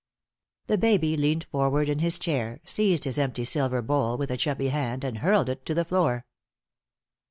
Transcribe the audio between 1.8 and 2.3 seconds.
in his